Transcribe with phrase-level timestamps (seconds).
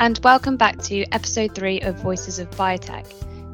[0.00, 3.04] And welcome back to episode three of Voices of Biotech.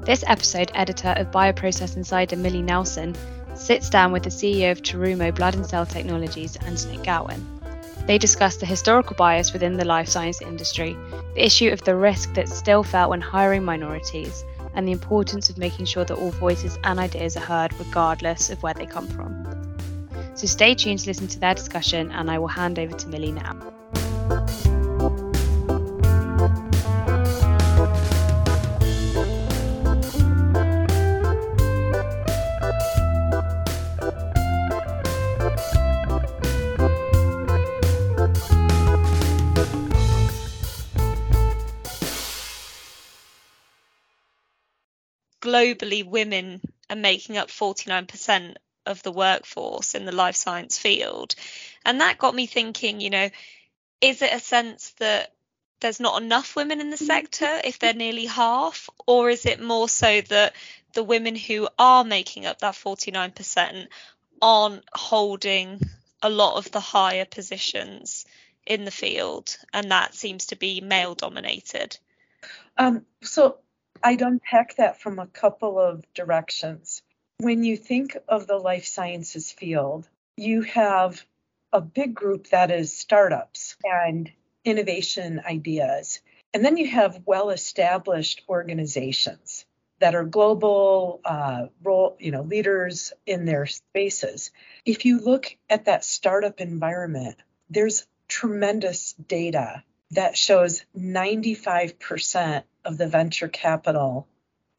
[0.05, 3.17] This episode, editor of Bioprocess Insider Millie Nelson
[3.57, 7.45] sits down with the CEO of Terumo Blood and Cell Technologies, Antoinette Gawin.
[8.07, 10.97] They discuss the historical bias within the life science industry,
[11.35, 14.45] the issue of the risk that's still felt when hiring minorities,
[14.75, 18.63] and the importance of making sure that all voices and ideas are heard regardless of
[18.63, 19.77] where they come from.
[20.37, 23.33] So stay tuned to listen to their discussion, and I will hand over to Millie
[23.33, 23.76] now.
[45.47, 51.35] Globally women are making up 49% of the workforce in the life science field.
[51.85, 53.31] And that got me thinking, you know,
[54.01, 55.33] is it a sense that
[55.81, 57.07] there's not enough women in the mm-hmm.
[57.07, 58.91] sector if they're nearly half?
[59.07, 60.55] Or is it more so that
[60.95, 63.87] the women who are making up that 49%
[64.43, 65.81] aren't holding
[66.23, 68.25] a lot of the higher positions
[68.67, 71.99] in the field and that seems to be male dominated?
[72.77, 73.59] Um, so
[74.03, 77.03] I'd unpack that from a couple of directions.
[77.39, 81.25] When you think of the life sciences field, you have
[81.73, 84.31] a big group that is startups and
[84.65, 86.21] innovation ideas.
[86.55, 89.67] And then you have well established organizations
[89.99, 94.51] that are global uh, role, you know, leaders in their spaces.
[94.85, 97.37] If you look at that startup environment,
[97.71, 104.27] there's tremendous data that shows 95% of the venture capital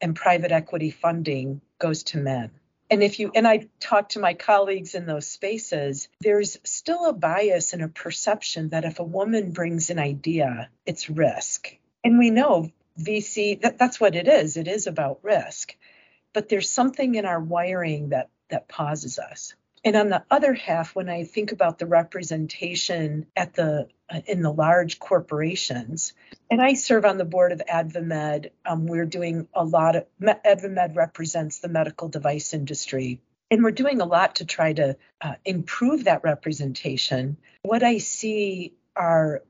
[0.00, 2.50] and private equity funding goes to men.
[2.90, 7.12] And if you and I talk to my colleagues in those spaces, there's still a
[7.12, 11.76] bias and a perception that if a woman brings an idea, it's risk.
[12.02, 14.56] And we know VC that, that's what it is.
[14.56, 15.76] It is about risk.
[16.32, 19.54] But there's something in our wiring that that pauses us.
[19.84, 24.42] And on the other half, when I think about the representation at the uh, in
[24.42, 26.14] the large corporations,
[26.50, 30.96] and I serve on the board of AdvaMed, um, we're doing a lot of AdvaMed
[30.96, 36.04] represents the medical device industry, and we're doing a lot to try to uh, improve
[36.04, 37.36] that representation.
[37.62, 39.42] What I see are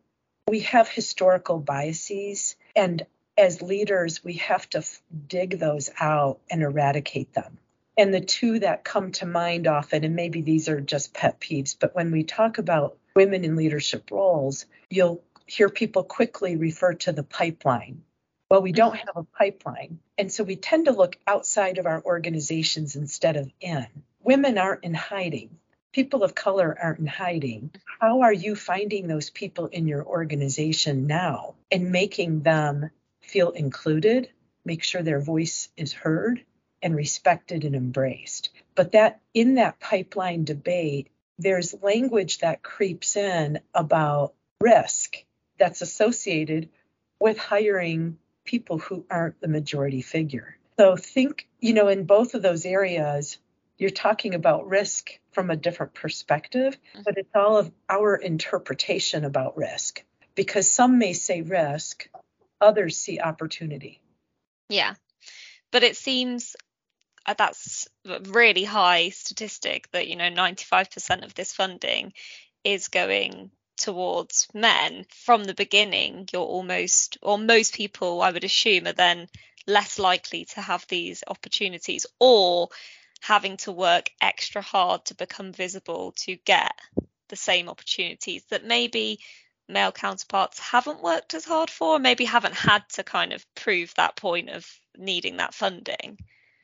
[0.48, 3.06] we have historical biases, and
[3.36, 7.58] as leaders, we have to f- dig those out and eradicate them.
[7.98, 11.76] And the two that come to mind often, and maybe these are just pet peeves,
[11.78, 17.12] but when we talk about women in leadership roles, you'll hear people quickly refer to
[17.12, 18.04] the pipeline.
[18.48, 19.98] Well, we don't have a pipeline.
[20.16, 23.88] And so we tend to look outside of our organizations instead of in.
[24.22, 25.58] Women aren't in hiding.
[25.92, 27.72] People of color aren't in hiding.
[28.00, 32.90] How are you finding those people in your organization now and making them
[33.22, 34.30] feel included,
[34.64, 36.44] make sure their voice is heard,
[36.82, 38.50] and respected and embraced.
[38.74, 41.08] But that in that pipeline debate,
[41.38, 45.16] there's language that creeps in about risk
[45.58, 46.68] that's associated
[47.20, 50.56] with hiring people who aren't the majority figure.
[50.78, 53.38] So think, you know, in both of those areas,
[53.76, 59.56] you're talking about risk from a different perspective, but it's all of our interpretation about
[59.56, 60.02] risk
[60.34, 62.08] because some may say risk,
[62.60, 64.00] others see opportunity.
[64.68, 64.94] Yeah.
[65.70, 66.56] But it seems
[67.26, 72.12] Uh, that's a really high statistic that you know 95% of this funding
[72.64, 75.06] is going towards men.
[75.24, 79.28] From the beginning you're almost or most people i would assume are then
[79.66, 82.68] less likely to have these opportunities or
[83.20, 86.72] having to work extra hard to become visible to get
[87.28, 89.20] the same opportunities that maybe
[89.68, 94.16] male counterparts haven't worked as hard for maybe haven't had to kind of prove that
[94.16, 94.66] point of
[94.96, 96.16] needing that funding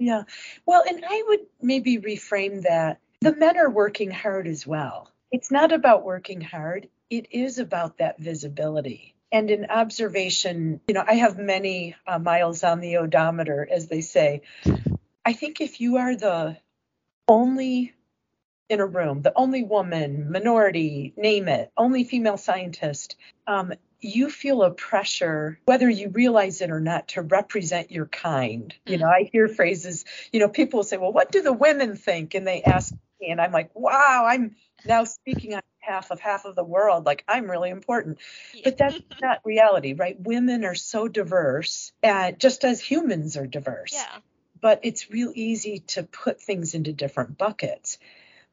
[0.04, 0.22] yeah.
[0.66, 3.00] Well, and I would maybe reframe that.
[3.20, 5.10] The men are working hard as well.
[5.32, 9.14] It's not about working hard, it is about that visibility.
[9.32, 14.00] And in observation, you know, I have many uh, miles on the odometer, as they
[14.00, 14.42] say.
[15.24, 16.56] I think if you are the
[17.26, 17.94] only
[18.68, 23.16] in a room, the only woman, minority, name it, only female scientist,
[23.46, 23.72] um,
[24.04, 28.72] you feel a pressure, whether you realize it or not, to represent your kind.
[28.72, 28.92] Mm-hmm.
[28.92, 31.96] You know, I hear phrases, you know, people will say, well, what do the women
[31.96, 32.34] think?
[32.34, 36.44] And they ask me, and I'm like, wow, I'm now speaking on behalf of half
[36.44, 37.06] of the world.
[37.06, 38.18] Like, I'm really important.
[38.62, 40.20] But that's not reality, right?
[40.20, 43.94] Women are so diverse, uh, just as humans are diverse.
[43.94, 44.18] Yeah.
[44.60, 47.98] But it's real easy to put things into different buckets.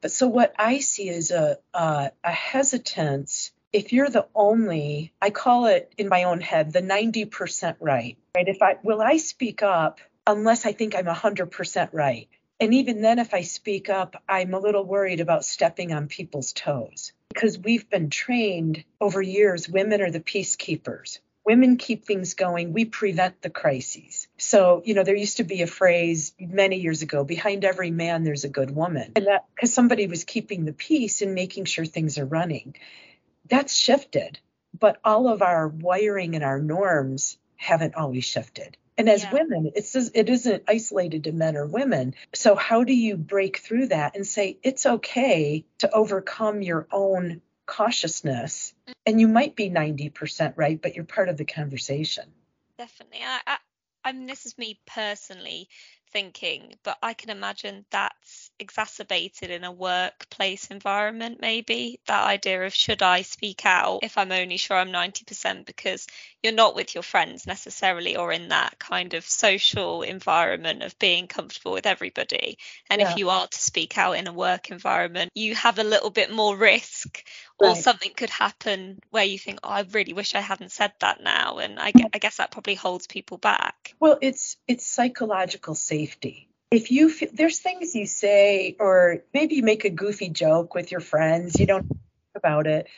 [0.00, 5.30] But so what I see is a, a, a hesitance if you're the only, I
[5.30, 8.48] call it in my own head, the 90% right, right?
[8.48, 12.28] If I, will I speak up unless I think I'm 100% right?
[12.60, 16.52] And even then, if I speak up, I'm a little worried about stepping on people's
[16.52, 21.18] toes because we've been trained over years, women are the peacekeepers.
[21.44, 22.72] Women keep things going.
[22.72, 24.28] We prevent the crises.
[24.38, 28.22] So, you know, there used to be a phrase many years ago behind every man,
[28.22, 29.12] there's a good woman.
[29.16, 32.76] And that because somebody was keeping the peace and making sure things are running.
[33.48, 34.38] That's shifted.
[34.78, 38.76] But all of our wiring and our norms haven't always shifted.
[38.98, 39.32] And as yeah.
[39.32, 42.14] women, it's it isn't isolated to men or women.
[42.34, 47.40] So how do you break through that and say it's okay to overcome your own
[47.66, 48.74] cautiousness?
[48.82, 48.92] Mm-hmm.
[49.06, 52.24] And you might be 90% right, but you're part of the conversation.
[52.76, 53.20] Definitely.
[53.24, 53.56] I, I,
[54.04, 55.68] I mean, this is me personally
[56.12, 62.00] thinking, but I can imagine that's exacerbated in a workplace environment, maybe.
[62.06, 66.06] That idea of should I speak out if I'm only sure I'm 90% because
[66.42, 71.26] you're not with your friends necessarily or in that kind of social environment of being
[71.26, 72.56] comfortable with everybody.
[72.88, 73.10] And yeah.
[73.10, 76.32] if you are to speak out in a work environment, you have a little bit
[76.32, 77.22] more risk
[77.58, 77.76] or right.
[77.76, 81.58] something could happen where you think, oh, I really wish I hadn't said that now.
[81.58, 82.08] And I, mm.
[82.14, 83.94] I guess that probably holds people back.
[84.00, 89.62] Well, it's it's psychological safety if you feel, there's things you say or maybe you
[89.62, 91.86] make a goofy joke with your friends you don't
[92.34, 92.88] about it.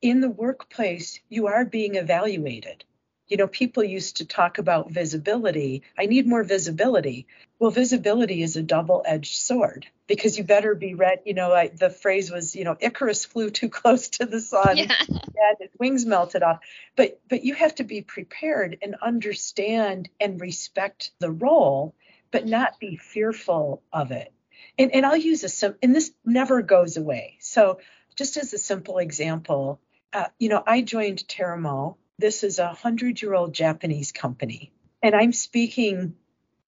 [0.00, 2.84] In the workplace you are being evaluated.
[3.26, 5.82] You know people used to talk about visibility.
[5.98, 7.26] I need more visibility.
[7.58, 11.68] Well visibility is a double edged sword because you better be ready you know I,
[11.68, 14.78] the phrase was you know icarus flew too close to the sun.
[15.36, 15.50] Yeah.
[15.50, 16.60] and his wings melted off.
[16.96, 21.94] But but you have to be prepared and understand and respect the role
[22.30, 24.32] but not be fearful of it.
[24.78, 27.38] And, and I'll use a sim, and this never goes away.
[27.40, 27.80] So,
[28.16, 29.80] just as a simple example,
[30.12, 31.96] uh, you know, I joined Terumo.
[32.18, 34.72] This is a hundred year old Japanese company,
[35.02, 36.16] and I'm speaking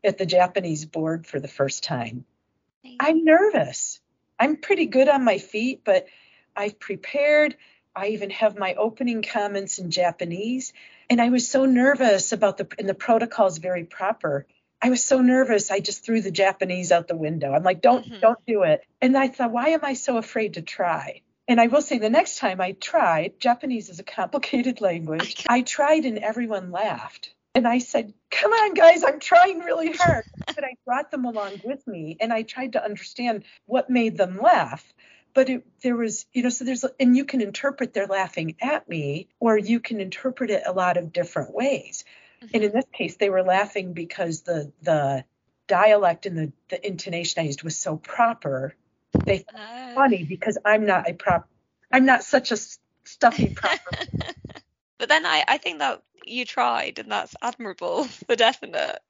[0.04, 2.24] at the Japanese board for the first time.
[2.98, 4.00] I'm nervous.
[4.38, 6.06] I'm pretty good on my feet, but
[6.56, 7.56] I've prepared.
[7.94, 10.72] I even have my opening comments in Japanese.
[11.10, 14.46] And I was so nervous about the, and the protocol is very proper.
[14.82, 15.70] I was so nervous.
[15.70, 17.52] I just threw the Japanese out the window.
[17.52, 18.20] I'm like, don't, mm-hmm.
[18.20, 18.82] don't do it.
[19.00, 21.22] And I thought, why am I so afraid to try?
[21.46, 25.44] And I will say the next time I tried, Japanese is a complicated language.
[25.48, 27.34] I tried and everyone laughed.
[27.54, 30.24] And I said, come on, guys, I'm trying really hard.
[30.46, 34.38] but I brought them along with me and I tried to understand what made them
[34.40, 34.94] laugh.
[35.34, 38.88] But it, there was, you know, so there's, and you can interpret they're laughing at
[38.88, 42.04] me, or you can interpret it a lot of different ways.
[42.52, 45.24] And in this case, they were laughing because the the
[45.66, 48.74] dialect and the, the intonation I used was so proper.
[49.24, 49.94] They thought uh.
[49.94, 51.48] funny because I'm not a prop.
[51.92, 52.56] I'm not such a
[53.04, 53.90] stuffy proper.
[54.98, 59.00] but then I, I think that you tried and that's admirable for definite.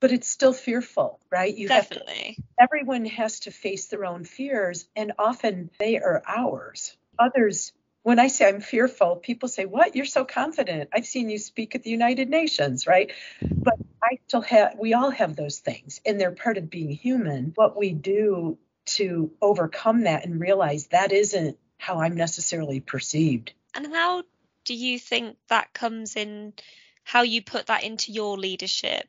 [0.00, 1.56] But it's still fearful, right?
[1.56, 2.36] You Definitely.
[2.36, 6.96] To, everyone has to face their own fears, and often they are ours.
[7.20, 9.94] Others when I say I'm fearful, people say, What?
[9.94, 10.90] You're so confident.
[10.92, 13.12] I've seen you speak at the United Nations, right?
[13.40, 17.52] But I still have, we all have those things, and they're part of being human.
[17.54, 23.52] What we do to overcome that and realize that isn't how I'm necessarily perceived.
[23.74, 24.24] And how
[24.64, 26.54] do you think that comes in?
[27.04, 29.08] How you put that into your leadership,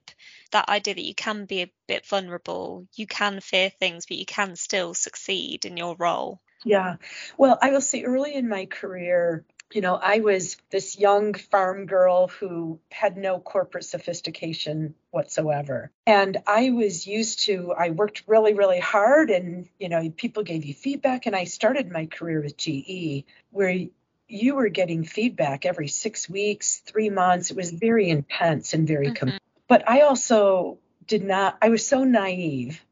[0.51, 4.25] that idea that you can be a bit vulnerable, you can fear things, but you
[4.25, 6.41] can still succeed in your role.
[6.63, 6.95] Yeah.
[7.37, 9.43] Well, I will say early in my career,
[9.73, 15.91] you know, I was this young farm girl who had no corporate sophistication whatsoever.
[16.05, 20.63] And I was used to, I worked really, really hard and, you know, people gave
[20.63, 21.25] you feedback.
[21.25, 23.75] And I started my career with GE where
[24.27, 27.49] you were getting feedback every six weeks, three months.
[27.49, 29.29] It was very intense and very, mm-hmm.
[29.29, 30.77] com- but I also
[31.07, 32.83] did not, I was so naive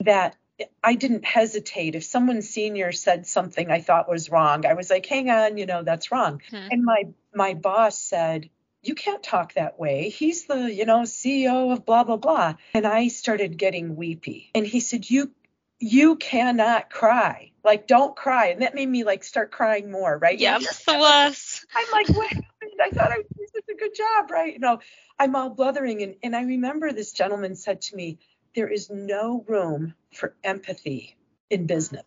[0.00, 0.36] that
[0.82, 1.94] I didn't hesitate.
[1.94, 5.66] If someone senior said something I thought was wrong, I was like, hang on, you
[5.66, 6.42] know, that's wrong.
[6.50, 6.68] Hmm.
[6.70, 8.50] And my my boss said,
[8.82, 10.08] you can't talk that way.
[10.08, 12.54] He's the, you know, CEO of blah blah blah.
[12.74, 14.50] And I started getting weepy.
[14.54, 15.30] And he said, you
[15.78, 17.52] you cannot cry.
[17.64, 18.48] Like don't cry.
[18.48, 20.38] And that made me like start crying more, right?
[20.38, 21.66] Yeah, the worst.
[21.74, 22.46] I'm like, what happened?
[22.82, 24.52] I thought I was doing such a good job, right?
[24.52, 24.80] You know,
[25.18, 26.02] I'm all bluthering.
[26.02, 28.18] And, and I remember this gentleman said to me,
[28.54, 31.16] there is no room for empathy
[31.50, 32.06] in business.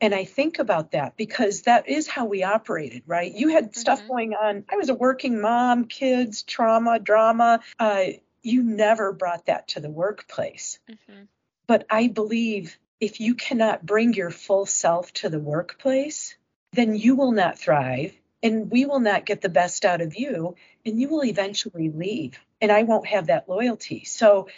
[0.00, 3.32] And I think about that because that is how we operated, right?
[3.32, 3.80] You had mm-hmm.
[3.80, 4.64] stuff going on.
[4.70, 7.60] I was a working mom, kids, trauma, drama.
[7.78, 8.04] Uh,
[8.42, 10.78] you never brought that to the workplace.
[10.90, 11.22] Mm-hmm.
[11.66, 16.36] But I believe if you cannot bring your full self to the workplace,
[16.72, 18.14] then you will not thrive.
[18.42, 22.38] and we will not get the best out of you and you will eventually leave
[22.60, 24.04] and I won't have that loyalty.
[24.04, 24.48] So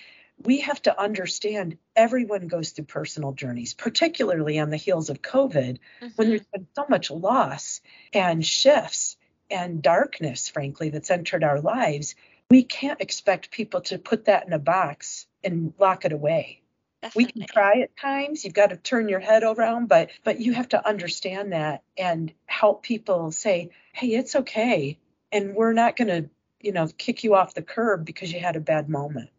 [0.43, 5.78] we have to understand everyone goes through personal journeys, particularly on the heels of COVID,
[5.78, 6.07] mm-hmm.
[6.16, 7.81] when there's been so much loss
[8.12, 9.16] and shifts
[9.50, 12.14] and darkness, frankly, that's entered our lives.
[12.50, 16.62] We can't expect people to put that in a box and lock it away.
[17.02, 17.25] Definitely.
[17.25, 18.45] We can try at times.
[18.45, 22.33] You've got to turn your head around, but but you have to understand that and
[22.47, 24.99] help people say, "Hey, it's okay."
[25.31, 28.57] And we're not going to, you know, kick you off the curb because you had
[28.57, 29.31] a bad moment.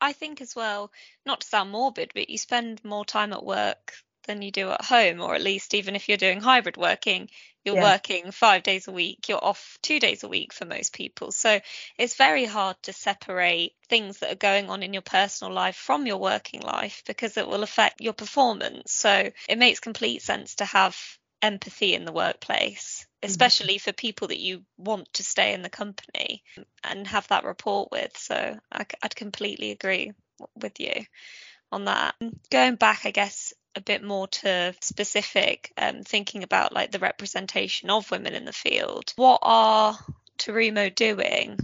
[0.00, 0.92] I think as well,
[1.26, 3.94] not to sound morbid, but you spend more time at work
[4.26, 7.28] than you do at home, or at least even if you're doing hybrid working,
[7.64, 7.82] you're yeah.
[7.82, 11.32] working five days a week, you're off two days a week for most people.
[11.32, 11.60] So
[11.98, 16.06] it's very hard to separate things that are going on in your personal life from
[16.06, 18.92] your working life because it will affect your performance.
[18.92, 20.96] So it makes complete sense to have
[21.42, 23.06] empathy in the workplace.
[23.22, 26.42] Especially for people that you want to stay in the company
[26.84, 28.16] and have that rapport with.
[28.16, 30.12] So I, would completely agree
[30.54, 31.04] with you
[31.70, 32.14] on that.
[32.50, 37.90] Going back, I guess, a bit more to specific, um, thinking about like the representation
[37.90, 39.12] of women in the field.
[39.16, 39.98] What are
[40.38, 41.58] Terumo doing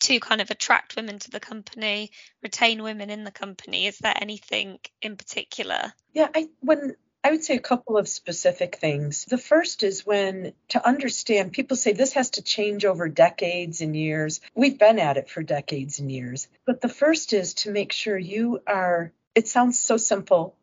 [0.00, 2.10] to kind of attract women to the company,
[2.42, 3.86] retain women in the company?
[3.86, 5.92] Is there anything in particular?
[6.12, 6.96] Yeah, I when
[7.26, 9.24] I would say a couple of specific things.
[9.24, 13.96] The first is when to understand, people say this has to change over decades and
[13.96, 14.40] years.
[14.54, 16.46] We've been at it for decades and years.
[16.66, 20.54] But the first is to make sure you are, it sounds so simple,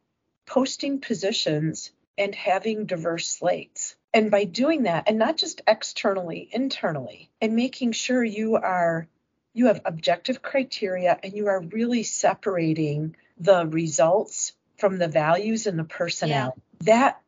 [0.46, 3.98] posting positions and having diverse slates.
[4.13, 9.10] And by doing that, and not just externally, internally, and making sure you are
[9.53, 15.77] you have objective criteria and you are really separating the results from the values and
[15.77, 16.85] the personnel, yeah.
[16.85, 17.21] that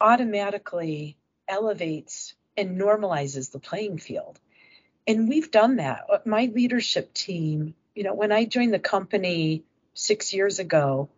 [0.00, 1.16] automatically
[1.48, 4.38] elevates and normalizes the playing field.
[5.06, 6.06] And we've done that.
[6.10, 9.64] Uh, my leadership team, you know, when I joined the company
[9.94, 11.08] six years ago,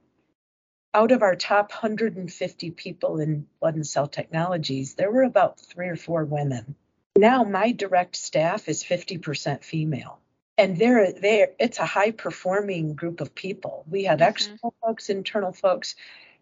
[0.94, 5.88] out of our top 150 people in blood and cell technologies, there were about three
[5.88, 6.74] or four women.
[7.16, 10.20] Now my direct staff is 50% female
[10.58, 14.28] and they're there it's a high performing group of people we have mm-hmm.
[14.28, 15.94] external folks internal folks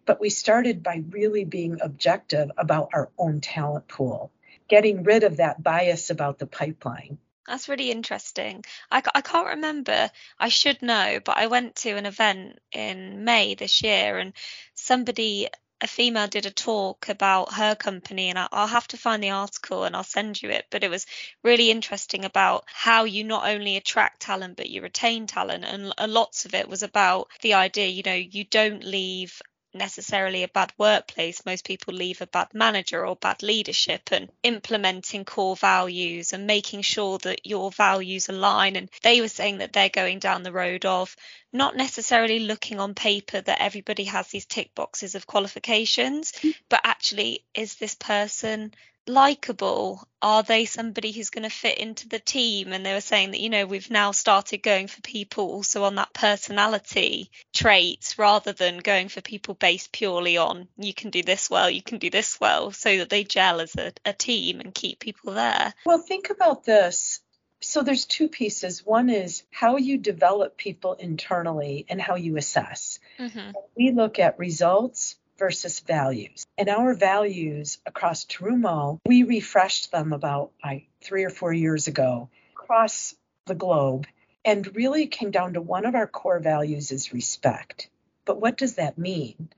[0.05, 4.31] but we started by really being objective about our own talent pool
[4.67, 8.65] getting rid of that bias about the pipeline that's really interesting.
[8.91, 10.11] I, I can't remember.
[10.37, 14.33] I should know, but I went to an event in May this year and
[14.73, 15.47] somebody
[15.81, 19.83] a female did a talk about her company and I'll have to find the article
[19.83, 21.05] and I'll send you it but it was
[21.43, 26.45] really interesting about how you not only attract talent but you retain talent and lots
[26.45, 29.41] of it was about the idea you know you don't leave
[29.77, 31.45] necessarily a bad workplace.
[31.45, 36.81] Most people leave a bad manager or bad leadership and implementing core values and making
[36.81, 38.75] sure that your values align.
[38.75, 41.15] And they were saying that they're going down the road of
[41.53, 46.53] not necessarily looking on paper that everybody has these tick boxes of qualifications, mm.
[46.69, 48.73] but actually, is this person
[49.09, 50.07] likable?
[50.21, 52.73] Are they somebody who's going to fit into the team?
[52.73, 55.95] And they were saying that, you know, we've now started going for people also on
[55.95, 61.49] that personality traits rather than going for people based purely on you can do this
[61.49, 64.73] well, you can do this well, so that they gel as a, a team and
[64.73, 65.73] keep people there.
[65.85, 67.19] Well, think about this.
[67.59, 68.85] So there's two pieces.
[68.85, 72.99] One is how you develop people internally and how you assess.
[73.19, 73.51] Mm-hmm.
[73.75, 76.45] We look at results versus values.
[76.57, 82.29] And our values across Terumo, we refreshed them about like three or four years ago
[82.53, 83.15] across
[83.45, 84.07] the globe
[84.43, 87.89] and really came down to one of our core values is respect.
[88.25, 89.49] But what does that mean?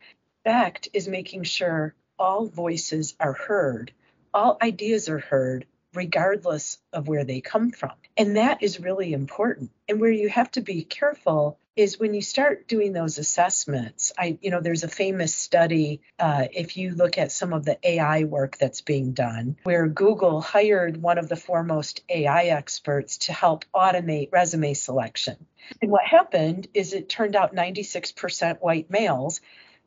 [0.45, 3.91] Respect is making sure all voices are heard,
[4.33, 7.93] all ideas are heard, regardless of where they come from.
[8.17, 9.71] And that is really important.
[9.87, 14.11] And where you have to be careful is when you start doing those assessments.
[14.17, 17.79] I, you know, there's a famous study, uh, if you look at some of the
[17.81, 23.33] AI work that's being done, where Google hired one of the foremost AI experts to
[23.33, 25.37] help automate resume selection.
[25.81, 29.39] And what happened is it turned out 96% white males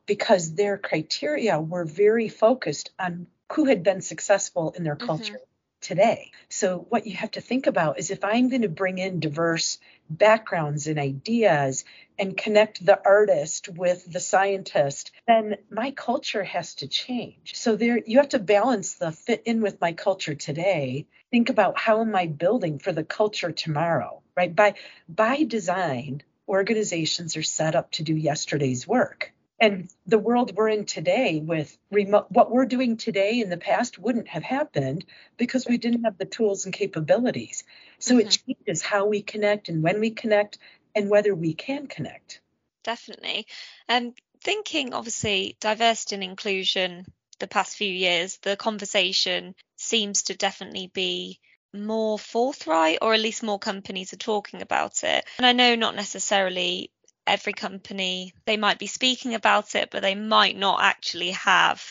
[0.07, 5.07] because their criteria were very focused on who had been successful in their mm-hmm.
[5.07, 5.35] culture.
[5.35, 5.52] Mm-hmm
[5.83, 6.31] today.
[6.49, 9.79] So, what you have to think about is if I'm going to bring in diverse
[10.09, 11.85] backgrounds and ideas
[12.19, 17.53] and connect the artist with the scientist, then my culture has to change.
[17.55, 21.07] So, there you have to balance the fit in with my culture today.
[21.31, 24.55] Think about how am I building for the culture tomorrow, right?
[24.55, 24.75] By
[25.09, 29.33] by design, organizations are set up to do yesterday's work
[29.63, 33.97] and the world we're in today with remote what we're doing today in the past
[33.97, 35.05] wouldn't have happened
[35.37, 37.63] because we didn't have the tools and capabilities.
[38.01, 38.27] So mm-hmm.
[38.27, 40.59] it changes how we connect and when we connect
[40.97, 42.41] and whether we can connect.
[42.83, 43.47] Definitely.
[43.89, 47.07] And um, thinking obviously diversity and inclusion
[47.39, 51.39] the past few years the conversation seems to definitely be
[51.73, 55.25] more forthright or at least more companies are talking about it.
[55.39, 56.91] And i know not necessarily
[57.27, 58.35] every company.
[58.47, 61.91] They might be speaking about it but they might not actually have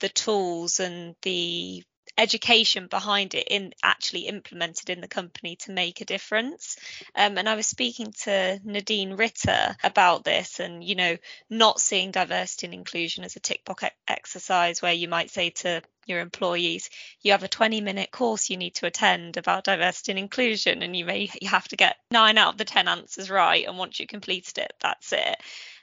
[0.00, 1.82] the tools and the
[2.16, 6.76] education behind it in actually implemented in the company to make a difference.
[7.14, 11.16] Um, and I was speaking to Nadine Ritter about this and, you know,
[11.50, 15.82] not seeing diversity and inclusion as a tick box exercise where you might say to
[16.06, 16.90] your employees
[17.22, 20.94] you have a 20 minute course you need to attend about diversity and inclusion and
[20.94, 23.98] you may you have to get nine out of the 10 answers right and once
[23.98, 25.36] you completed it that's it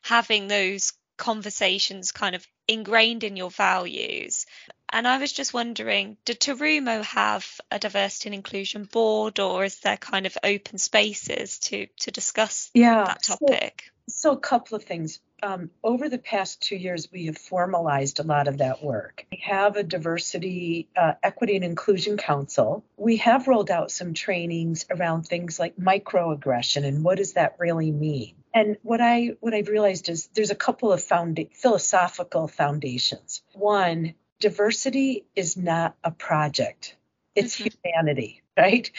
[0.03, 4.45] having those conversations kind of ingrained in your values
[4.91, 9.79] and I was just wondering, did Terumo have a diversity and inclusion board, or is
[9.79, 13.91] there kind of open spaces to to discuss yeah, that topic?
[14.07, 15.19] So, so a couple of things.
[15.43, 19.25] Um, over the past two years, we have formalized a lot of that work.
[19.31, 22.85] We have a diversity, uh, equity, and inclusion council.
[22.95, 27.91] We have rolled out some trainings around things like microaggression and what does that really
[27.91, 28.35] mean.
[28.53, 33.41] And what I what I've realized is there's a couple of founda- philosophical foundations.
[33.53, 36.97] One diversity is not a project,
[37.35, 37.69] it's mm-hmm.
[37.83, 38.91] humanity, right?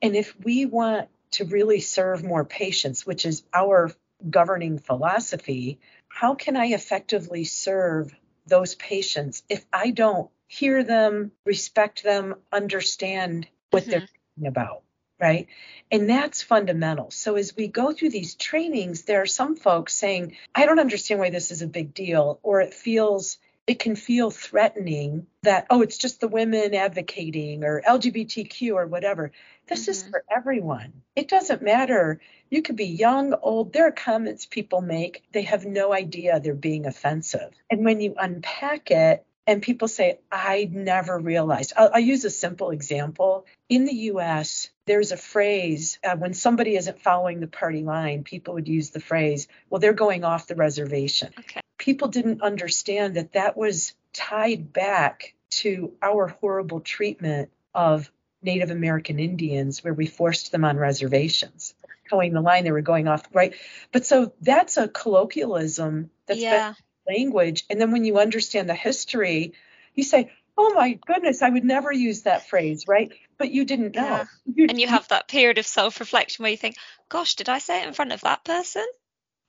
[0.00, 3.90] And if we want to really serve more patients, which is our
[4.28, 8.14] governing philosophy, how can I effectively serve
[8.46, 13.90] those patients if I don't hear them, respect them, understand what mm-hmm.
[13.90, 14.82] they're talking about?
[15.20, 15.46] Right.
[15.90, 17.12] And that's fundamental.
[17.12, 21.20] So as we go through these trainings, there are some folks saying, I don't understand
[21.20, 25.82] why this is a big deal, or it feels it can feel threatening that, oh,
[25.82, 29.30] it's just the women advocating or LGBTQ or whatever.
[29.68, 29.90] This mm-hmm.
[29.90, 30.92] is for everyone.
[31.14, 32.20] It doesn't matter.
[32.50, 33.72] You could be young, old.
[33.72, 37.52] There are comments people make, they have no idea they're being offensive.
[37.70, 41.72] And when you unpack it, and people say, I never realized.
[41.76, 43.44] I'll, I'll, use a simple example.
[43.68, 48.54] In the US, there's a phrase uh, when somebody isn't following the party line, people
[48.54, 51.32] would use the phrase, well, they're going off the reservation.
[51.40, 58.08] Okay people didn't understand that that was tied back to our horrible treatment of
[58.40, 61.74] Native American Indians, where we forced them on reservations.
[62.08, 63.54] Towing the line, they were going off, right?
[63.90, 66.74] But so that's a colloquialism that's yeah.
[67.08, 67.64] language.
[67.68, 69.54] And then when you understand the history,
[69.96, 73.10] you say, oh my goodness, I would never use that phrase, right?
[73.38, 74.04] But you didn't know.
[74.04, 74.24] Yeah.
[74.54, 76.76] You, and you have that period of self reflection where you think,
[77.08, 78.86] gosh, did I say it in front of that person?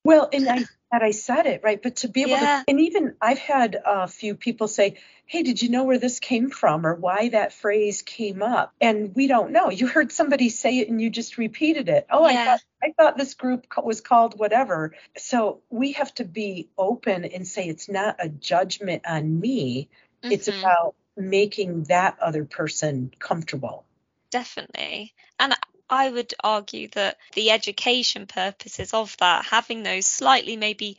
[0.04, 2.64] Well, and I that I said it right, but to be able yeah.
[2.64, 6.20] to, and even I've had a few people say, "Hey, did you know where this
[6.20, 9.70] came from or why that phrase came up?" And we don't know.
[9.72, 12.06] You heard somebody say it and you just repeated it.
[12.12, 12.42] Oh, yeah.
[12.42, 14.94] I thought I thought this group was called whatever.
[15.18, 19.90] So we have to be open and say it's not a judgment on me.
[20.22, 20.32] Mm-hmm.
[20.32, 23.86] It's about making that other person comfortable.
[24.32, 25.14] Definitely.
[25.40, 25.54] And
[25.90, 30.98] I would argue that the education purposes of that, having those slightly maybe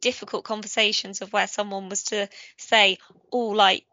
[0.00, 2.98] difficult conversations of where someone was to say,
[3.32, 3.84] oh, like,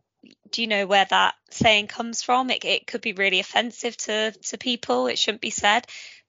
[0.52, 2.50] do you know where that saying comes from?
[2.50, 5.08] It, it could be really offensive to, to people.
[5.08, 5.88] It shouldn't be said.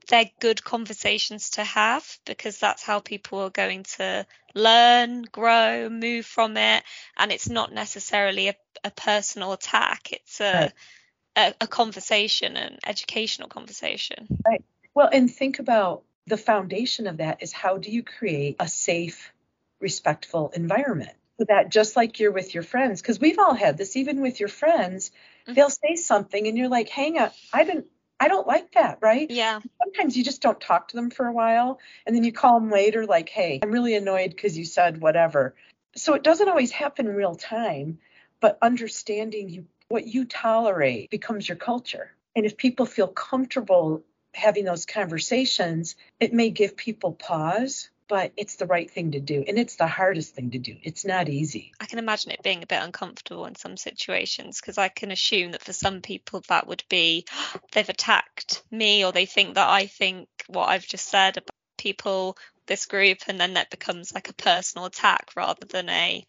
[0.08, 6.26] They're good conversations to have because that's how people are going to learn, grow, move
[6.26, 6.82] from it.
[7.16, 10.12] And it's not necessarily a, a personal attack.
[10.12, 10.72] It's a, right
[11.36, 14.26] a, a conversation, an educational conversation.
[14.46, 14.64] Right.
[14.94, 19.32] Well, and think about the foundation of that is how do you create a safe,
[19.80, 21.12] respectful environment?
[21.38, 24.38] So that just like you're with your friends, because we've all had this, even with
[24.38, 25.54] your friends, mm-hmm.
[25.54, 27.86] they'll say something and you're like, hang up, I didn't
[28.20, 29.28] I don't like that, right?
[29.28, 29.60] Yeah.
[29.82, 32.70] Sometimes you just don't talk to them for a while and then you call them
[32.70, 35.54] later like, "Hey, I'm really annoyed because you said whatever."
[35.96, 37.98] So it doesn't always happen in real time,
[38.40, 42.12] but understanding you what you tolerate becomes your culture.
[42.36, 48.56] And if people feel comfortable having those conversations, it may give people pause, but it's
[48.56, 49.44] the right thing to do.
[49.46, 50.76] And it's the hardest thing to do.
[50.82, 51.72] It's not easy.
[51.80, 55.52] I can imagine it being a bit uncomfortable in some situations because I can assume
[55.52, 57.24] that for some people that would be
[57.72, 62.36] they've attacked me or they think that I think what I've just said about people,
[62.66, 66.26] this group, and then that becomes like a personal attack rather than a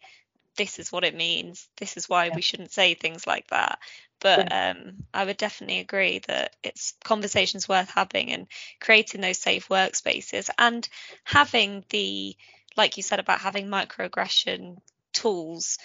[0.56, 1.68] this is what it means.
[1.76, 2.34] This is why yeah.
[2.34, 3.78] we shouldn't say things like that.
[4.20, 8.46] But um, I would definitely agree that it's conversations worth having and
[8.80, 10.88] creating those safe workspaces and
[11.24, 12.36] having the
[12.76, 14.76] like you said about having microaggression
[15.12, 15.78] tools,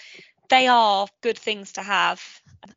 [0.48, 2.22] they are good things to have.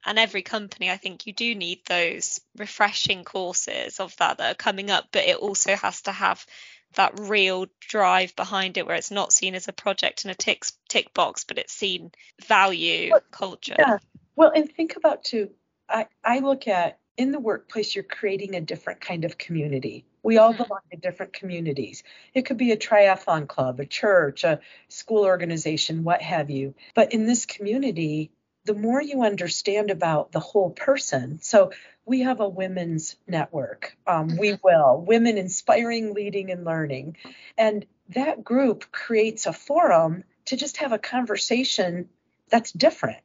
[0.05, 4.55] And every company, I think you do need those refreshing courses of that that are
[4.55, 6.45] coming up, but it also has to have
[6.93, 10.63] that real drive behind it where it's not seen as a project and a tick,
[10.87, 12.11] tick box, but it's seen
[12.47, 13.75] value, well, culture.
[13.77, 13.97] Yeah.
[14.35, 15.49] Well, and think about too,
[15.89, 20.05] I, I look at in the workplace, you're creating a different kind of community.
[20.23, 20.63] We all mm-hmm.
[20.63, 22.03] belong to different communities.
[22.33, 26.75] It could be a triathlon club, a church, a school organization, what have you.
[26.93, 28.31] But in this community,
[28.65, 31.39] the more you understand about the whole person.
[31.41, 31.71] So
[32.05, 33.97] we have a women's network.
[34.05, 37.17] Um, we will, Women Inspiring Leading and Learning.
[37.57, 42.09] And that group creates a forum to just have a conversation
[42.49, 43.21] that's different.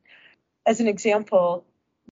[0.65, 1.67] As an example,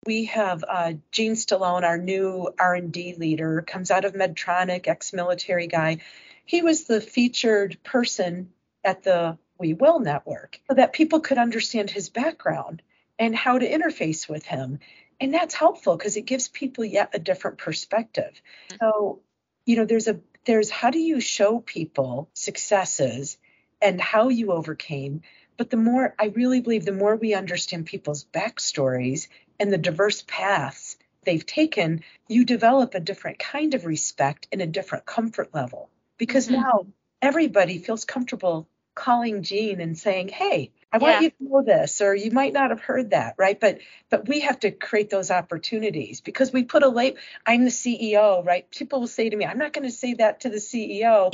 [0.07, 5.99] we have uh, Gene Stallone, our new R&D leader, comes out of Medtronic, ex-military guy.
[6.45, 8.51] He was the featured person
[8.85, 12.83] at the We Will network so that people could understand his background
[13.19, 14.79] and how to interface with him.
[15.21, 18.41] And that's helpful because it gives people yet a different perspective.
[18.71, 18.77] Mm-hmm.
[18.81, 19.21] So,
[19.67, 23.37] you know, there's a there's how do you show people successes
[23.83, 25.23] and how you overcame
[25.59, 29.29] but the more I really believe the more we understand people's backstories
[29.61, 34.67] and the diverse paths they've taken, you develop a different kind of respect and a
[34.67, 35.91] different comfort level.
[36.17, 36.63] Because mm-hmm.
[36.63, 36.87] now
[37.21, 41.21] everybody feels comfortable calling Gene and saying, Hey, I want yeah.
[41.21, 43.59] you to know this, or you might not have heard that, right?
[43.59, 43.79] But
[44.11, 48.45] but we have to create those opportunities because we put a late I'm the CEO,
[48.45, 48.71] right?
[48.71, 51.33] People will say to me, I'm not going to say that to the CEO.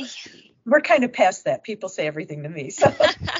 [0.65, 1.63] We're kind of past that.
[1.63, 2.71] People say everything to me.
[2.71, 2.91] So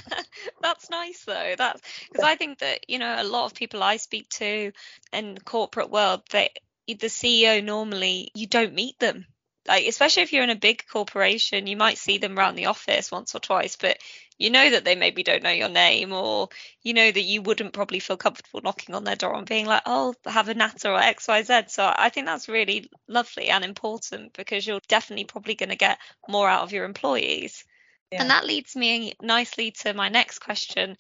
[0.61, 1.55] that's nice though.
[1.57, 4.71] That's because I think that, you know, a lot of people I speak to
[5.11, 6.51] in the corporate world, they
[6.87, 9.25] the CEO normally you don't meet them.
[9.67, 13.11] Like especially if you're in a big corporation, you might see them around the office
[13.11, 13.97] once or twice, but
[14.37, 16.49] you know that they maybe don't know your name or
[16.81, 19.83] you know that you wouldn't probably feel comfortable knocking on their door and being like
[19.85, 24.67] oh have a natter or xyz so i think that's really lovely and important because
[24.67, 27.63] you're definitely probably going to get more out of your employees
[28.11, 28.21] yeah.
[28.21, 30.95] And that leads me nicely to my next question.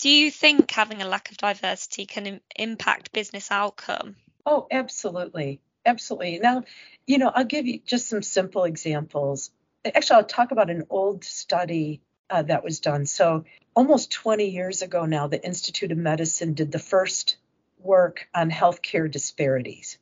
[0.00, 4.16] Do you think having a lack of diversity can Im- impact business outcome?
[4.44, 5.60] Oh, absolutely.
[5.86, 6.40] Absolutely.
[6.40, 6.64] Now,
[7.06, 9.50] you know, I'll give you just some simple examples.
[9.84, 13.06] Actually, I'll talk about an old study uh, that was done.
[13.06, 13.44] So,
[13.74, 17.36] almost 20 years ago now, the Institute of Medicine did the first
[17.78, 19.98] work on healthcare disparities.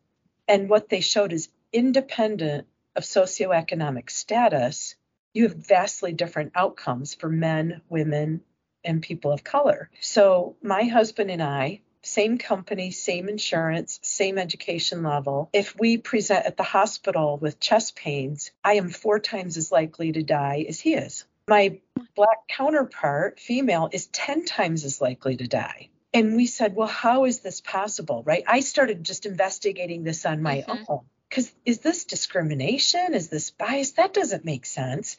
[0.49, 2.67] And what they showed is independent
[2.97, 4.95] of socioeconomic status,
[5.35, 8.41] you have vastly different outcomes for men, women,
[8.85, 9.91] and people of color.
[10.01, 15.49] So, my husband and I, same company, same insurance, same education level.
[15.53, 20.13] If we present at the hospital with chest pains, I am four times as likely
[20.13, 21.25] to die as he is.
[21.49, 21.81] My
[22.15, 25.89] black counterpart, female, is 10 times as likely to die.
[26.13, 28.45] And we said, well, how is this possible, right?
[28.47, 30.85] I started just investigating this on my mm-hmm.
[30.89, 31.01] own
[31.35, 33.13] because is this discrimination?
[33.13, 33.93] Is this bias?
[33.93, 35.17] That doesn't make sense.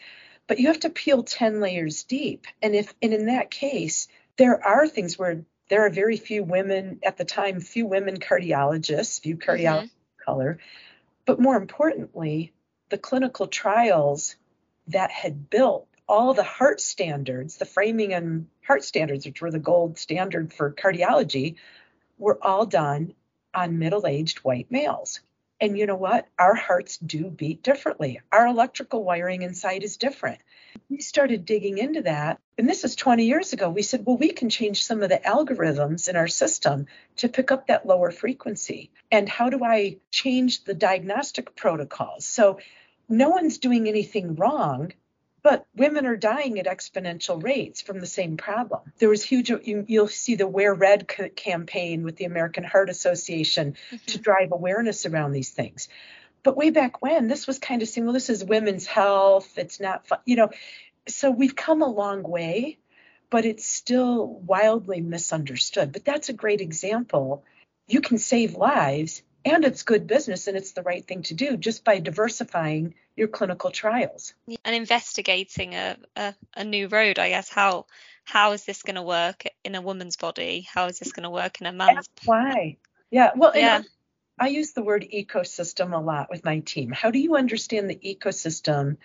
[0.47, 2.47] But you have to peel 10 layers deep.
[2.61, 6.99] And if and in that case, there are things where there are very few women
[7.03, 10.23] at the time, few women cardiologists, few cardiologists mm-hmm.
[10.25, 10.59] color.
[11.25, 12.53] But more importantly,
[12.89, 14.35] the clinical trials
[14.87, 19.97] that had built all the heart standards, the Framingham heart standards, which were the gold
[19.97, 21.55] standard for cardiology,
[22.17, 23.13] were all done
[23.53, 25.21] on middle aged white males.
[25.61, 26.27] And you know what?
[26.37, 28.19] Our hearts do beat differently.
[28.31, 30.39] Our electrical wiring inside is different.
[30.89, 32.39] We started digging into that.
[32.57, 33.69] And this is 20 years ago.
[33.69, 36.87] We said, well, we can change some of the algorithms in our system
[37.17, 38.91] to pick up that lower frequency.
[39.11, 42.25] And how do I change the diagnostic protocols?
[42.25, 42.59] So
[43.07, 44.91] no one's doing anything wrong
[45.45, 48.81] but women are dying at exponential rates from the same problem.
[48.97, 52.89] There was huge, you, will see the Wear Red c- campaign with the American Heart
[52.89, 54.05] Association mm-hmm.
[54.07, 55.87] to drive awareness around these things.
[56.41, 59.55] But way back when, this was kind of saying, well, this is women's health.
[59.55, 60.49] It's not fun, you know.
[61.07, 62.79] So we've come a long way,
[63.29, 65.91] but it's still wildly misunderstood.
[65.91, 67.43] But that's a great example.
[67.87, 71.55] You can save lives and it's good business and it's the right thing to do
[71.55, 74.33] just by diversifying your clinical trials.
[74.65, 77.49] And investigating a, a, a new road i guess.
[77.49, 77.85] How
[78.23, 80.67] how is this going to work in a woman's body?
[80.73, 82.77] How is this going to work in a man's That's why.
[83.11, 83.83] Yeah well yeah.
[84.37, 86.91] I use the word ecosystem a lot with my team.
[86.91, 88.97] How do you understand the ecosystem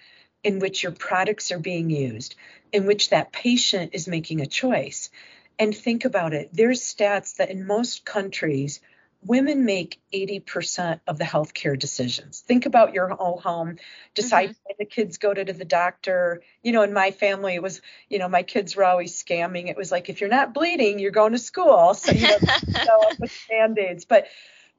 [0.43, 2.35] in which your products are being used
[2.73, 5.11] in which that patient is making a choice?
[5.57, 6.49] And think about it.
[6.53, 8.81] There's stats that in most countries
[9.23, 12.41] women make 80% of the healthcare decisions.
[12.41, 13.77] Think about your own home,
[14.15, 14.63] decide mm-hmm.
[14.65, 16.43] when the kids go to, to the doctor.
[16.63, 19.69] You know, in my family, it was, you know, my kids were always scamming.
[19.69, 21.95] It was like, if you're not bleeding, you're going to school.
[21.95, 24.05] So, you know, go up with band-aids.
[24.05, 24.27] But,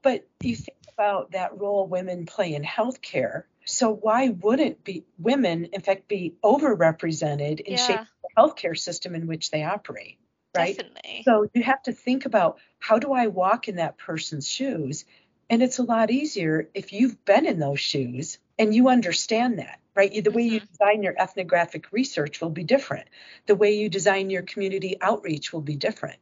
[0.01, 3.43] but you think about that role women play in healthcare.
[3.65, 7.77] So why wouldn't be women, in fact, be overrepresented in yeah.
[7.77, 10.17] shaping the healthcare system in which they operate?
[10.55, 10.77] Right?
[10.77, 11.23] Definitely.
[11.25, 15.05] So you have to think about how do I walk in that person's shoes?
[15.49, 19.79] And it's a lot easier if you've been in those shoes and you understand that,
[19.95, 20.23] right?
[20.23, 20.53] The way mm-hmm.
[20.53, 23.07] you design your ethnographic research will be different.
[23.47, 26.17] The way you design your community outreach will be different.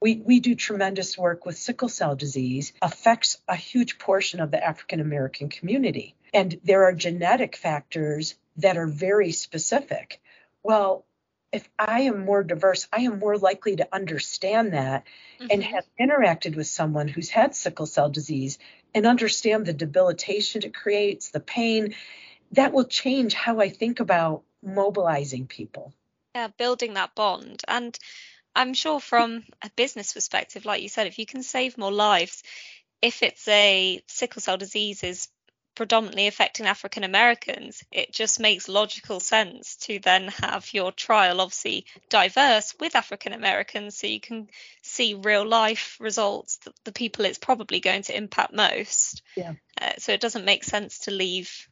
[0.00, 4.64] We, we do tremendous work with sickle cell disease, affects a huge portion of the
[4.64, 6.14] African American community.
[6.32, 10.22] And there are genetic factors that are very specific.
[10.62, 11.04] Well,
[11.52, 15.04] if I am more diverse, I am more likely to understand that
[15.40, 15.48] mm-hmm.
[15.50, 18.58] and have interacted with someone who's had sickle cell disease
[18.94, 21.94] and understand the debilitation it creates, the pain.
[22.52, 25.92] That will change how I think about mobilizing people.
[26.34, 27.62] Yeah, building that bond.
[27.66, 27.98] And
[28.54, 32.42] I'm sure from a business perspective, like you said, if you can save more lives,
[33.02, 35.28] if it's a sickle cell disease is
[35.80, 41.86] predominantly affecting African Americans, it just makes logical sense to then have your trial obviously
[42.10, 44.50] diverse with African Americans so you can
[44.82, 49.22] see real life results, the, the people it's probably going to impact most.
[49.34, 49.54] Yeah.
[49.80, 51.66] Uh, so it doesn't make sense to leave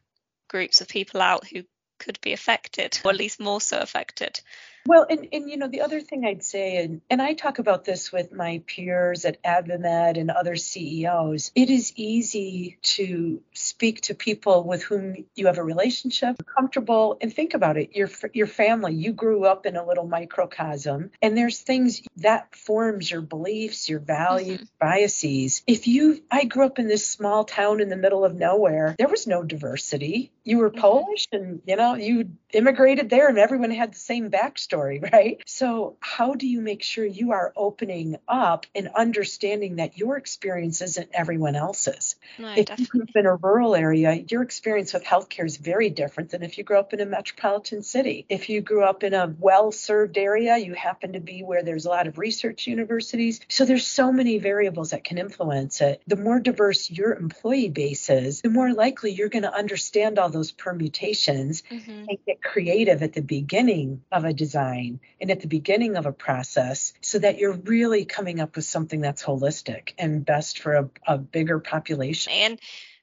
[0.48, 1.64] groups of people out who
[1.98, 4.40] could be affected, or at least more so affected.
[4.86, 7.84] Well, and, and you know, the other thing I'd say, and, and I talk about
[7.84, 14.14] this with my peers at AdvaMed and other CEOs, it is easy to speak to
[14.14, 17.94] people with whom you have a relationship, comfortable, and think about it.
[17.94, 23.10] Your your family, you grew up in a little microcosm, and there's things that forms
[23.10, 24.86] your beliefs, your values, mm-hmm.
[24.86, 25.62] biases.
[25.66, 29.08] If you, I grew up in this small town in the middle of nowhere, there
[29.08, 30.32] was no diversity.
[30.44, 30.80] You were mm-hmm.
[30.80, 35.42] Polish, and you know, you immigrated there, and everyone had the same backstory right?
[35.46, 40.82] So, how do you make sure you are opening up and understanding that your experience
[40.82, 42.16] isn't everyone else's?
[42.38, 42.82] No, if definitely.
[42.82, 46.42] you grew up in a rural area, your experience with healthcare is very different than
[46.42, 48.26] if you grew up in a metropolitan city.
[48.28, 51.86] If you grew up in a well served area, you happen to be where there's
[51.86, 53.40] a lot of research universities.
[53.48, 56.02] So, there's so many variables that can influence it.
[56.06, 60.28] The more diverse your employee base is, the more likely you're going to understand all
[60.28, 62.04] those permutations mm-hmm.
[62.08, 66.06] and get creative at the beginning of a design design and at the beginning of
[66.06, 70.72] a process so that you're really coming up with something that's holistic and best for
[70.74, 72.32] a, a bigger population.
[72.32, 72.60] And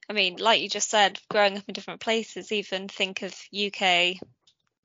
[0.09, 4.17] I mean, like you just said, growing up in different places, even think of UK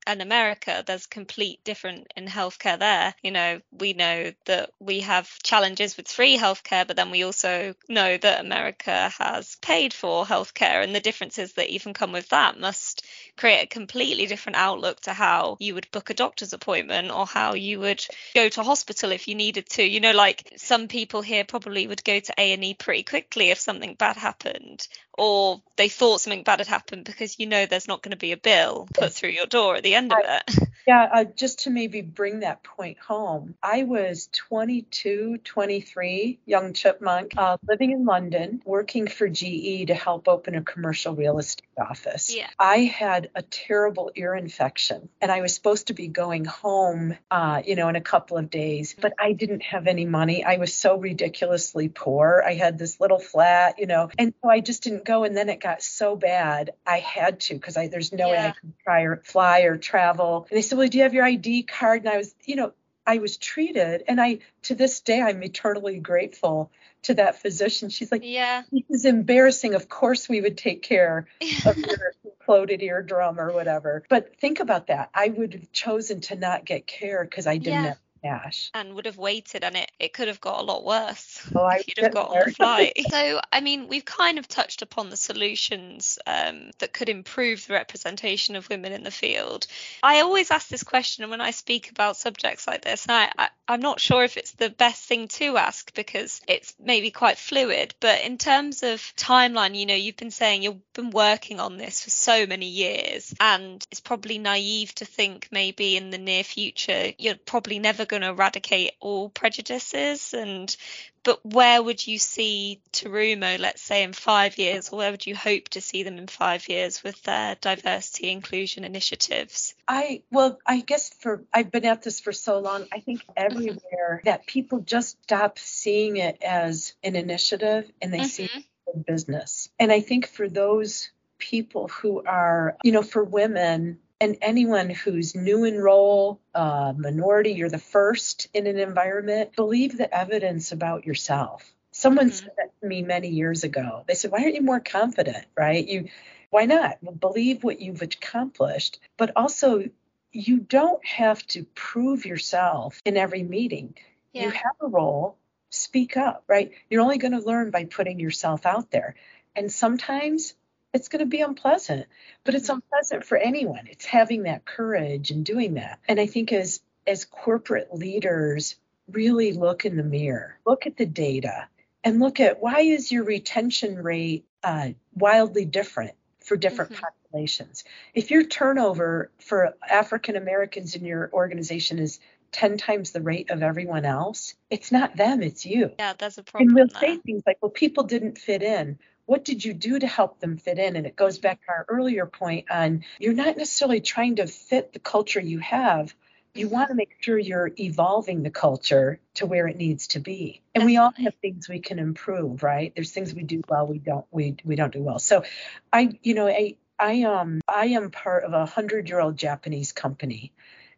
[0.07, 3.15] and America, there's complete different in healthcare there.
[3.23, 7.75] You know, we know that we have challenges with free healthcare, but then we also
[7.89, 12.59] know that America has paid for healthcare, and the differences that even come with that
[12.59, 13.05] must
[13.41, 17.55] create a completely different outlook to how you would book a doctor's appointment or how
[17.55, 19.83] you would go to hospital if you needed to.
[19.83, 23.95] You know, like some people here probably would go to A&E pretty quickly if something
[23.95, 28.11] bad happened, or they thought something bad had happened because you know there's not going
[28.11, 30.69] to be a bill put through your door at the end of it.
[30.87, 37.35] Yeah, uh, just to maybe bring that point home, I was 22, 23, young chipmunk,
[37.37, 42.35] uh, living in London, working for GE to help open a commercial real estate office.
[42.35, 42.49] Yeah.
[42.59, 47.63] I had a terrible ear infection, and I was supposed to be going home, uh,
[47.65, 50.45] you know, in a couple of days, but I didn't have any money.
[50.45, 52.43] I was so ridiculously poor.
[52.47, 55.25] I had this little flat, you know, and so I just didn't go.
[55.25, 58.33] And then it got so bad, I had to because there's no yeah.
[58.33, 60.47] way I could try or fly or travel.
[60.51, 62.01] And they said, well, do you have your ID card?
[62.01, 62.73] And I was, you know,
[63.11, 66.71] I was treated, and I to this day I'm eternally grateful
[67.03, 67.89] to that physician.
[67.89, 69.75] She's like, yeah, this is embarrassing.
[69.75, 71.27] Of course we would take care
[71.67, 74.05] of your imploded eardrum or whatever.
[74.09, 75.11] But think about that.
[75.13, 77.85] I would have chosen to not get care because I didn't.
[77.85, 78.71] Yeah cash.
[78.75, 81.89] And would have waited and it, it could have got a lot worse oh, if
[81.89, 82.43] you'd have got there.
[82.43, 82.93] on the flight.
[83.11, 87.75] so, I mean, we've kind of touched upon the solutions um, that could improve the
[87.75, 89.67] representation of women in the field.
[90.03, 93.07] I always ask this question when I speak about subjects like this.
[93.07, 96.75] And I, I, I'm not sure if it's the best thing to ask because it's
[96.83, 97.95] maybe quite fluid.
[98.01, 102.05] But in terms of timeline, you know, you've been saying you've been working on this
[102.05, 107.13] for so many years, and it's probably naive to think maybe in the near future
[107.19, 110.77] you're probably never going to eradicate all prejudices and
[111.23, 115.37] but where would you see Terumo, let's say in five years, or where would you
[115.37, 119.75] hope to see them in five years with their diversity inclusion initiatives?
[119.87, 123.33] I well, I guess for I've been at this for so long, I think mm-hmm.
[123.37, 128.27] everywhere that people just stop seeing it as an initiative and they mm-hmm.
[128.27, 129.69] see it as business.
[129.79, 135.35] And I think for those people who are, you know, for women, and anyone who's
[135.35, 141.07] new in role, uh, minority, you're the first in an environment, believe the evidence about
[141.07, 141.73] yourself.
[141.93, 142.35] Someone mm-hmm.
[142.35, 144.05] said that to me many years ago.
[144.07, 145.87] They said, "Why aren't you more confident?" Right?
[145.87, 146.09] You,
[146.51, 146.99] why not?
[147.01, 149.89] Well, believe what you've accomplished, but also
[150.33, 153.95] you don't have to prove yourself in every meeting.
[154.33, 154.45] Yeah.
[154.45, 155.37] You have a role.
[155.71, 156.73] Speak up, right?
[156.89, 159.15] You're only going to learn by putting yourself out there.
[159.55, 160.55] And sometimes
[160.93, 162.07] it's going to be unpleasant,
[162.45, 162.77] but it's mm-hmm.
[162.77, 163.87] unpleasant for anyone.
[163.91, 165.99] It's having that courage and doing that.
[166.09, 168.77] And I think as as corporate leaders
[169.11, 171.67] really look in the mirror, look at the data,
[172.05, 177.03] and look at why is your retention rate uh, wildly different for different mm-hmm.
[177.03, 177.85] populations.
[178.15, 182.21] If your turnover for African Americans in your organization is
[182.53, 185.93] 10 times the rate of everyone else, it's not them, it's you.
[185.99, 186.69] Yeah, that's a problem.
[186.69, 188.99] And we'll say things like, well, people didn't fit in
[189.31, 190.97] what did you do to help them fit in?
[190.97, 194.93] And it goes back to our earlier point on you're not necessarily trying to fit
[194.93, 196.13] the culture you have.
[196.53, 200.63] You want to make sure you're evolving the culture to where it needs to be.
[200.75, 202.93] And we all have things we can improve, right?
[202.93, 205.21] There's things we do well, we don't we we don't do well.
[205.21, 205.45] So
[205.93, 209.93] I you know, I I um I am part of a hundred year old Japanese
[209.93, 210.53] company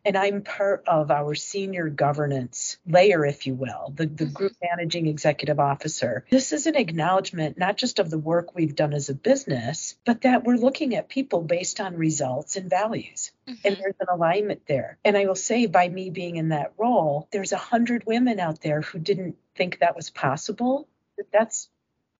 [0.05, 4.33] and I'm part of our senior governance layer, if you will, the, the mm-hmm.
[4.33, 6.25] group managing executive officer.
[6.31, 10.23] This is an acknowledgement not just of the work we've done as a business, but
[10.23, 13.33] that we're looking at people based on results and values.
[13.47, 13.67] Mm-hmm.
[13.67, 14.99] And there's an alignment there.
[15.05, 18.61] And I will say, by me being in that role, there's a hundred women out
[18.61, 20.89] there who didn't think that was possible.
[21.33, 21.69] That's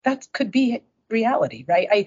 [0.05, 1.89] that could be reality, right?
[1.91, 2.07] I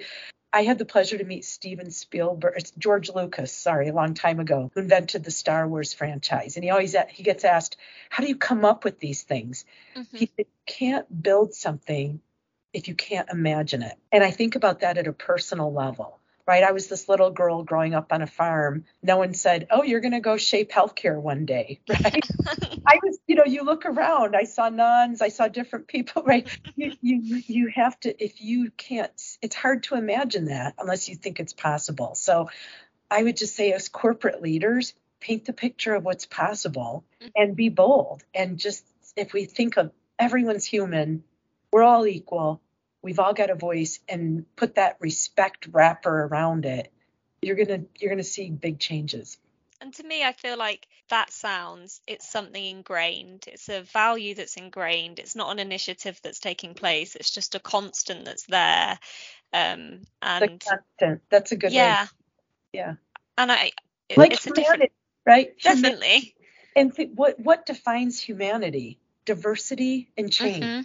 [0.56, 4.72] I had the pleasure to meet Steven Spielberg, George Lucas, sorry, a long time ago,
[4.74, 6.56] who invented the Star Wars franchise.
[6.56, 7.76] And he always he gets asked,
[8.10, 9.66] "How do you come up with these things?"
[9.98, 10.16] Mm-hmm.
[10.16, 10.32] He
[10.66, 12.22] can't build something
[12.72, 13.98] if you can't imagine it.
[14.14, 16.64] And I think about that at a personal level right?
[16.64, 18.86] I was this little girl growing up on a farm.
[19.02, 22.28] No one said, "Oh, you're going to go shape healthcare one day," right?
[22.88, 24.36] I was, you know, you look around.
[24.36, 25.22] I saw nuns.
[25.22, 26.48] I saw different people, right?
[26.76, 28.24] You, you, you have to.
[28.24, 32.16] If you can't, it's hard to imagine that unless you think it's possible.
[32.16, 32.50] So,
[33.10, 37.30] I would just say, as corporate leaders, paint the picture of what's possible mm-hmm.
[37.36, 38.24] and be bold.
[38.34, 41.24] And just if we think of everyone's human,
[41.72, 42.62] we're all equal
[43.06, 46.92] we've all got a voice and put that respect wrapper around it
[47.40, 49.38] you're to you're to see big changes.
[49.80, 53.46] And to me i feel like that sounds it's something ingrained.
[53.48, 55.20] It's a value that's ingrained.
[55.20, 57.16] It's not an initiative that's taking place.
[57.16, 58.98] It's just a constant that's there
[59.54, 61.22] um and constant.
[61.30, 62.10] that's a good yeah way.
[62.74, 62.94] yeah.
[63.38, 63.72] And i
[64.10, 64.92] it, like it's humanity, a different
[65.28, 65.60] right?
[65.62, 66.36] Definitely.
[66.76, 69.00] And th- what what defines humanity?
[69.26, 70.64] Diversity and change.
[70.64, 70.82] Mm-hmm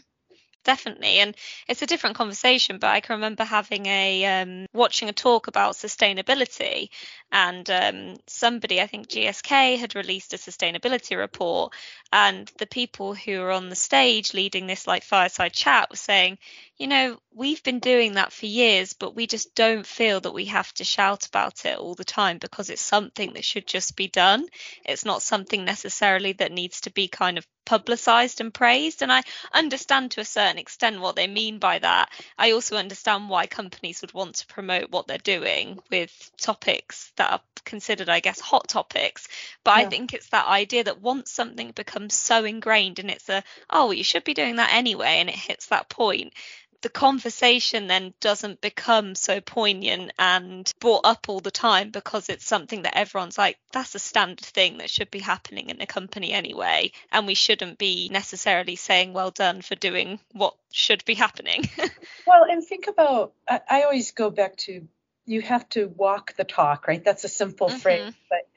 [0.64, 1.35] definitely and
[1.68, 5.75] it's a different conversation but i can remember having a um, watching a talk about
[5.75, 6.88] sustainability
[7.33, 11.73] and um, somebody i think gsk had released a sustainability report
[12.12, 16.38] and the people who were on the stage leading this like fireside chat were saying
[16.81, 20.47] you know we've been doing that for years but we just don't feel that we
[20.47, 24.09] have to shout about it all the time because it's something that should just be
[24.09, 24.47] done.
[24.85, 29.03] It's not something necessarily that needs to be kind of publicized and praised.
[29.03, 32.09] And i understand to a certain extent what they mean by that.
[32.38, 37.31] I also understand why companies would want to promote what they're doing with topics that
[37.31, 39.29] are considered i guess hot topics.
[39.64, 39.87] But yeah.
[39.87, 43.85] i think it's that idea that once something becomes so ingrained and it's a oh
[43.85, 46.33] well, you should be doing that anyway and it hits that point
[46.83, 52.47] the conversation then doesn't become so poignant and brought up all the time because it's
[52.47, 56.33] something that everyone's like, that's a standard thing that should be happening in a company
[56.33, 56.93] anyway.
[57.12, 61.69] And we shouldn't be necessarily saying, well done for doing what should be happening.
[62.27, 64.87] well, and think about, I, I, always go back to
[65.27, 67.05] you have to walk the talk, right?
[67.05, 67.78] That's a simple mm-hmm.
[67.78, 68.49] phrase, but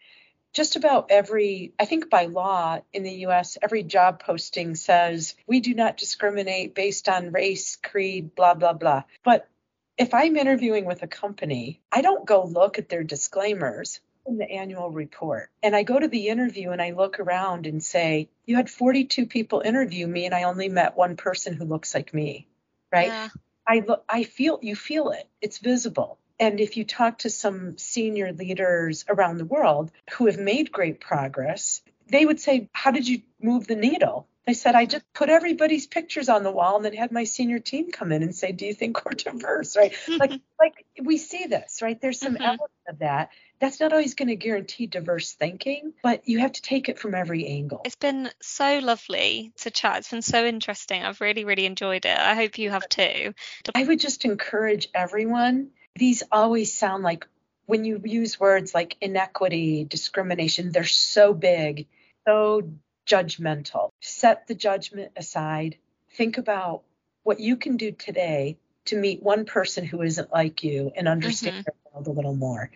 [0.53, 5.59] just about every, I think by law in the US, every job posting says we
[5.59, 9.03] do not discriminate based on race, creed, blah, blah, blah.
[9.23, 9.49] But
[9.97, 14.49] if I'm interviewing with a company, I don't go look at their disclaimers in the
[14.49, 15.49] annual report.
[15.61, 19.25] And I go to the interview and I look around and say, You had 42
[19.25, 22.47] people interview me and I only met one person who looks like me.
[22.91, 23.07] Right?
[23.07, 23.29] Yeah.
[23.65, 25.27] I look I feel you feel it.
[25.41, 26.19] It's visible.
[26.39, 30.99] And if you talk to some senior leaders around the world who have made great
[30.99, 34.27] progress, they would say, How did you move the needle?
[34.45, 37.59] I said, I just put everybody's pictures on the wall and then had my senior
[37.59, 39.77] team come in and say, Do you think we're diverse?
[39.77, 39.93] Right.
[40.07, 41.99] like like we see this, right?
[41.99, 42.43] There's some mm-hmm.
[42.43, 43.29] element of that.
[43.59, 47.15] That's not always going to guarantee diverse thinking, but you have to take it from
[47.15, 47.81] every angle.
[47.85, 49.99] It's been so lovely to chat.
[49.99, 51.01] It's been so interesting.
[51.01, 52.17] I've really, really enjoyed it.
[52.17, 53.33] I hope you have too.
[53.73, 55.69] I would just encourage everyone.
[55.95, 57.27] These always sound like
[57.65, 61.87] when you use words like inequity, discrimination, they're so big,
[62.27, 62.63] so
[63.07, 63.89] judgmental.
[64.01, 65.77] Set the judgment aside.
[66.15, 66.83] Think about
[67.23, 71.57] what you can do today to meet one person who isn't like you and understand
[71.57, 71.61] mm-hmm.
[71.65, 72.69] their world a little more.